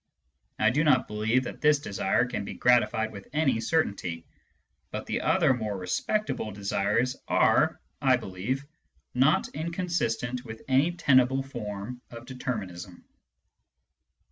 I 0.57 0.71
do 0.71 0.83
not 0.83 1.07
believe 1.07 1.43
that 1.43 1.61
this 1.61 1.77
desire 1.77 2.25
can 2.25 2.43
be 2.43 2.55
gratified 2.55 3.11
with 3.11 3.27
any 3.33 3.59
certainty; 3.61 4.25
but 4.89 5.05
the 5.05 5.21
other, 5.21 5.53
more 5.53 5.77
respectable 5.77 6.49
desires 6.49 7.15
are, 7.27 7.79
I 8.01 8.17
believe, 8.17 8.65
not 9.13 9.49
inconsistent 9.49 10.43
with 10.43 10.63
any 10.67 10.93
tenable 10.93 11.43
form 11.43 12.01
of 12.09 12.25
determinism. 12.25 13.05